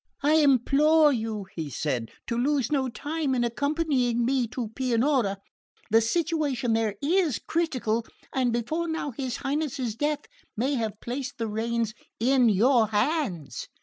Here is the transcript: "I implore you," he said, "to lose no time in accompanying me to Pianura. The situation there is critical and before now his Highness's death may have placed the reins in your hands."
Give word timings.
"I 0.23 0.37
implore 0.37 1.13
you," 1.13 1.45
he 1.55 1.69
said, 1.69 2.09
"to 2.25 2.35
lose 2.35 2.71
no 2.71 2.89
time 2.89 3.35
in 3.35 3.43
accompanying 3.43 4.25
me 4.25 4.47
to 4.47 4.69
Pianura. 4.69 5.37
The 5.91 6.01
situation 6.01 6.73
there 6.73 6.95
is 7.03 7.37
critical 7.37 8.07
and 8.33 8.51
before 8.51 8.87
now 8.87 9.11
his 9.11 9.37
Highness's 9.37 9.95
death 9.95 10.25
may 10.57 10.73
have 10.73 10.99
placed 11.01 11.37
the 11.37 11.47
reins 11.47 11.93
in 12.19 12.49
your 12.49 12.87
hands." 12.87 13.67